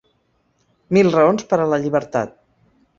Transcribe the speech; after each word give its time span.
Mil 0.97 1.11
raons 1.17 1.47
per 1.53 1.63
a 1.67 1.71
la 1.75 1.83
llibertat! 1.87 2.39